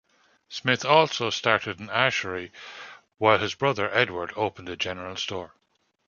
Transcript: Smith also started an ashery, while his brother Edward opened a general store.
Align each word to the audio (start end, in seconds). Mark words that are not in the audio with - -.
Smith 0.49 0.83
also 0.83 1.29
started 1.29 1.79
an 1.79 1.87
ashery, 1.91 2.49
while 3.19 3.37
his 3.37 3.53
brother 3.53 3.87
Edward 3.93 4.33
opened 4.35 4.67
a 4.67 4.75
general 4.75 5.15
store. 5.15 5.53